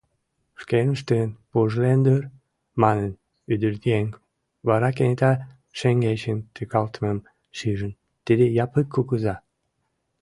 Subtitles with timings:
[0.61, 2.21] —Шкеныштын пужлен дыр,—
[2.81, 3.09] манын
[3.53, 4.07] ӱдыръеҥ,
[4.67, 5.31] вара кенета
[5.77, 7.19] шеҥгечын тӱкалтымым
[7.57, 7.93] шижын:
[8.25, 9.35] тиде— Япык кугыза!